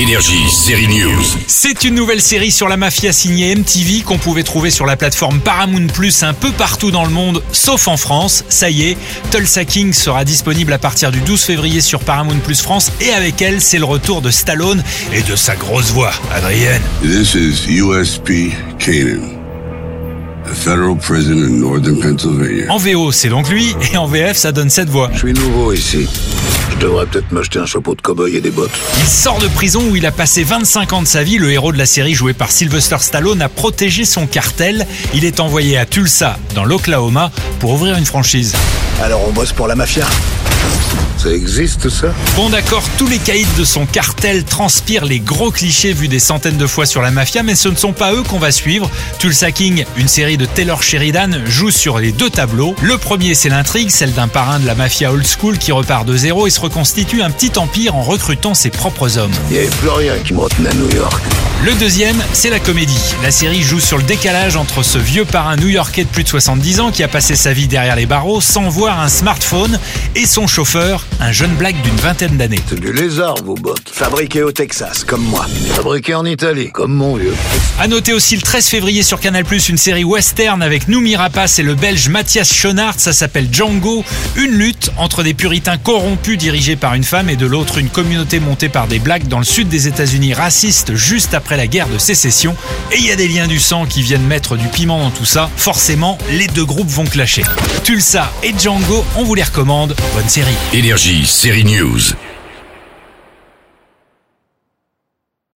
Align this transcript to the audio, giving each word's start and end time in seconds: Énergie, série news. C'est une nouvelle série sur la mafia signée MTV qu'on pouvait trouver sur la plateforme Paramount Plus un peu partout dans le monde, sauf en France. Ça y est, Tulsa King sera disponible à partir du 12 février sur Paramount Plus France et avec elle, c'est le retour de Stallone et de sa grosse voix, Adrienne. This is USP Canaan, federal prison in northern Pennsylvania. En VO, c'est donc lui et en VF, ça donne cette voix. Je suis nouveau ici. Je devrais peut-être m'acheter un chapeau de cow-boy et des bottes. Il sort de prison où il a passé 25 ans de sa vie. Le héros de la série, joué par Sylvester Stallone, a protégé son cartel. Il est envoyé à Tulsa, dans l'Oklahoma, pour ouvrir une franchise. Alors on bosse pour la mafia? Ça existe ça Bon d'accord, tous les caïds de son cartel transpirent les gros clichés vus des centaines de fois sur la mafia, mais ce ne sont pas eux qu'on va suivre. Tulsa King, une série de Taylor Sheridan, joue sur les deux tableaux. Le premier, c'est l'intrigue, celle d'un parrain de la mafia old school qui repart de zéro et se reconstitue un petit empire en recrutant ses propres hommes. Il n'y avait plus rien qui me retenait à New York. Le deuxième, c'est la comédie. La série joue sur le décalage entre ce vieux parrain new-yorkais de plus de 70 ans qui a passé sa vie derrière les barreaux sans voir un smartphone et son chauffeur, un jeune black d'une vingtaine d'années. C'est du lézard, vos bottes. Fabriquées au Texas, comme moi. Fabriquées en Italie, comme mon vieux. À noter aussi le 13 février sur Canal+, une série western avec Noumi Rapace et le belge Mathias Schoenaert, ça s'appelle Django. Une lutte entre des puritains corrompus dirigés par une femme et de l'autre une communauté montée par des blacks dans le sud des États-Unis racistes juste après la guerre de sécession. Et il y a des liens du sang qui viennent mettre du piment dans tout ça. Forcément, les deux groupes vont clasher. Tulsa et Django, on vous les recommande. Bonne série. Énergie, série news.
Énergie, 0.00 0.48
série 0.48 0.86
news. 0.86 1.22
C'est 1.48 1.82
une 1.82 1.96
nouvelle 1.96 2.20
série 2.22 2.52
sur 2.52 2.68
la 2.68 2.76
mafia 2.76 3.12
signée 3.12 3.54
MTV 3.54 4.02
qu'on 4.02 4.16
pouvait 4.16 4.44
trouver 4.44 4.70
sur 4.70 4.86
la 4.86 4.96
plateforme 4.96 5.40
Paramount 5.40 5.88
Plus 5.88 6.22
un 6.22 6.34
peu 6.34 6.52
partout 6.52 6.92
dans 6.92 7.04
le 7.04 7.10
monde, 7.10 7.42
sauf 7.50 7.88
en 7.88 7.96
France. 7.96 8.44
Ça 8.48 8.70
y 8.70 8.84
est, 8.84 8.96
Tulsa 9.32 9.64
King 9.64 9.92
sera 9.92 10.24
disponible 10.24 10.72
à 10.72 10.78
partir 10.78 11.10
du 11.10 11.20
12 11.20 11.42
février 11.42 11.80
sur 11.80 11.98
Paramount 11.98 12.38
Plus 12.38 12.62
France 12.62 12.92
et 13.00 13.10
avec 13.10 13.42
elle, 13.42 13.60
c'est 13.60 13.78
le 13.78 13.84
retour 13.86 14.22
de 14.22 14.30
Stallone 14.30 14.84
et 15.12 15.22
de 15.22 15.34
sa 15.34 15.56
grosse 15.56 15.90
voix, 15.90 16.12
Adrienne. 16.32 16.82
This 17.02 17.34
is 17.34 17.66
USP 17.68 18.52
Canaan, 18.78 19.42
federal 20.54 20.96
prison 20.96 21.32
in 21.32 21.58
northern 21.58 21.98
Pennsylvania. 21.98 22.72
En 22.72 22.78
VO, 22.78 23.10
c'est 23.10 23.30
donc 23.30 23.48
lui 23.50 23.74
et 23.92 23.96
en 23.96 24.06
VF, 24.06 24.36
ça 24.36 24.52
donne 24.52 24.70
cette 24.70 24.90
voix. 24.90 25.10
Je 25.12 25.18
suis 25.18 25.32
nouveau 25.32 25.72
ici. 25.72 26.08
Je 26.78 26.84
devrais 26.84 27.06
peut-être 27.06 27.32
m'acheter 27.32 27.58
un 27.58 27.66
chapeau 27.66 27.96
de 27.96 28.00
cow-boy 28.00 28.36
et 28.36 28.40
des 28.40 28.52
bottes. 28.52 28.70
Il 29.00 29.06
sort 29.08 29.40
de 29.40 29.48
prison 29.48 29.82
où 29.90 29.96
il 29.96 30.06
a 30.06 30.12
passé 30.12 30.44
25 30.44 30.92
ans 30.92 31.02
de 31.02 31.08
sa 31.08 31.24
vie. 31.24 31.36
Le 31.36 31.50
héros 31.50 31.72
de 31.72 31.78
la 31.78 31.86
série, 31.86 32.14
joué 32.14 32.34
par 32.34 32.52
Sylvester 32.52 32.98
Stallone, 33.00 33.42
a 33.42 33.48
protégé 33.48 34.04
son 34.04 34.28
cartel. 34.28 34.86
Il 35.12 35.24
est 35.24 35.40
envoyé 35.40 35.76
à 35.76 35.86
Tulsa, 35.86 36.38
dans 36.54 36.64
l'Oklahoma, 36.64 37.32
pour 37.58 37.72
ouvrir 37.72 37.96
une 37.96 38.06
franchise. 38.06 38.54
Alors 39.02 39.26
on 39.26 39.32
bosse 39.32 39.52
pour 39.52 39.66
la 39.66 39.74
mafia? 39.74 40.06
Ça 41.18 41.32
existe 41.32 41.88
ça 41.88 42.14
Bon 42.36 42.48
d'accord, 42.48 42.84
tous 42.96 43.08
les 43.08 43.18
caïds 43.18 43.44
de 43.58 43.64
son 43.64 43.86
cartel 43.86 44.44
transpirent 44.44 45.04
les 45.04 45.18
gros 45.18 45.50
clichés 45.50 45.92
vus 45.92 46.06
des 46.06 46.20
centaines 46.20 46.56
de 46.56 46.66
fois 46.66 46.86
sur 46.86 47.02
la 47.02 47.10
mafia, 47.10 47.42
mais 47.42 47.56
ce 47.56 47.68
ne 47.68 47.74
sont 47.74 47.92
pas 47.92 48.12
eux 48.12 48.22
qu'on 48.22 48.38
va 48.38 48.52
suivre. 48.52 48.88
Tulsa 49.18 49.50
King, 49.50 49.84
une 49.96 50.06
série 50.06 50.36
de 50.36 50.46
Taylor 50.46 50.80
Sheridan, 50.80 51.44
joue 51.44 51.72
sur 51.72 51.98
les 51.98 52.12
deux 52.12 52.30
tableaux. 52.30 52.76
Le 52.82 52.98
premier, 52.98 53.34
c'est 53.34 53.48
l'intrigue, 53.48 53.90
celle 53.90 54.12
d'un 54.12 54.28
parrain 54.28 54.60
de 54.60 54.66
la 54.66 54.76
mafia 54.76 55.10
old 55.10 55.26
school 55.26 55.58
qui 55.58 55.72
repart 55.72 56.06
de 56.06 56.16
zéro 56.16 56.46
et 56.46 56.50
se 56.50 56.60
reconstitue 56.60 57.20
un 57.20 57.32
petit 57.32 57.58
empire 57.58 57.96
en 57.96 58.02
recrutant 58.02 58.54
ses 58.54 58.70
propres 58.70 59.18
hommes. 59.18 59.34
Il 59.50 59.54
n'y 59.54 59.58
avait 59.58 59.76
plus 59.76 59.88
rien 59.88 60.14
qui 60.24 60.34
me 60.34 60.38
retenait 60.38 60.70
à 60.70 60.74
New 60.74 60.90
York. 60.94 61.20
Le 61.64 61.74
deuxième, 61.74 62.16
c'est 62.32 62.50
la 62.50 62.60
comédie. 62.60 63.14
La 63.20 63.32
série 63.32 63.62
joue 63.62 63.80
sur 63.80 63.98
le 63.98 64.04
décalage 64.04 64.54
entre 64.54 64.84
ce 64.84 64.96
vieux 64.96 65.24
parrain 65.24 65.56
new-yorkais 65.56 66.04
de 66.04 66.08
plus 66.08 66.22
de 66.22 66.28
70 66.28 66.78
ans 66.78 66.90
qui 66.92 67.02
a 67.02 67.08
passé 67.08 67.34
sa 67.34 67.52
vie 67.52 67.66
derrière 67.66 67.96
les 67.96 68.06
barreaux 68.06 68.40
sans 68.40 68.68
voir 68.68 69.00
un 69.00 69.08
smartphone 69.08 69.80
et 70.14 70.24
son 70.24 70.46
chauffeur, 70.46 71.04
un 71.20 71.32
jeune 71.32 71.54
black 71.56 71.80
d'une 71.82 71.96
vingtaine 71.96 72.36
d'années. 72.36 72.60
C'est 72.68 72.80
du 72.80 72.92
lézard, 72.92 73.36
vos 73.44 73.54
bottes. 73.54 73.90
Fabriquées 73.92 74.42
au 74.42 74.52
Texas, 74.52 75.04
comme 75.04 75.24
moi. 75.24 75.46
Fabriquées 75.74 76.14
en 76.14 76.24
Italie, 76.24 76.70
comme 76.72 76.94
mon 76.94 77.16
vieux. 77.16 77.34
À 77.80 77.88
noter 77.88 78.12
aussi 78.12 78.36
le 78.36 78.42
13 78.42 78.66
février 78.66 79.02
sur 79.02 79.20
Canal+, 79.20 79.44
une 79.68 79.76
série 79.76 80.04
western 80.04 80.62
avec 80.62 80.88
Noumi 80.88 81.16
Rapace 81.16 81.58
et 81.58 81.62
le 81.62 81.74
belge 81.74 82.08
Mathias 82.08 82.52
Schoenaert, 82.52 82.94
ça 82.98 83.12
s'appelle 83.12 83.48
Django. 83.52 84.04
Une 84.36 84.52
lutte 84.52 84.90
entre 84.96 85.22
des 85.22 85.34
puritains 85.34 85.78
corrompus 85.78 86.38
dirigés 86.38 86.76
par 86.76 86.94
une 86.94 87.04
femme 87.04 87.28
et 87.28 87.36
de 87.36 87.46
l'autre 87.46 87.78
une 87.78 87.88
communauté 87.88 88.40
montée 88.40 88.68
par 88.68 88.86
des 88.86 88.98
blacks 88.98 89.28
dans 89.28 89.38
le 89.38 89.44
sud 89.44 89.68
des 89.68 89.88
États-Unis 89.88 90.34
racistes 90.34 90.94
juste 90.94 91.34
après 91.34 91.56
la 91.56 91.66
guerre 91.66 91.88
de 91.88 91.98
sécession. 91.98 92.56
Et 92.92 92.98
il 92.98 93.06
y 93.06 93.10
a 93.10 93.16
des 93.16 93.28
liens 93.28 93.46
du 93.46 93.58
sang 93.58 93.86
qui 93.86 94.02
viennent 94.02 94.26
mettre 94.26 94.56
du 94.56 94.68
piment 94.68 94.98
dans 95.00 95.10
tout 95.10 95.24
ça. 95.24 95.50
Forcément, 95.56 96.18
les 96.30 96.46
deux 96.46 96.64
groupes 96.64 96.88
vont 96.88 97.04
clasher. 97.04 97.42
Tulsa 97.84 98.32
et 98.42 98.54
Django, 98.58 99.04
on 99.16 99.24
vous 99.24 99.34
les 99.34 99.42
recommande. 99.42 99.94
Bonne 100.14 100.28
série. 100.28 100.56
Énergie, 100.98 101.26
série 101.26 101.64
news. 101.64 102.16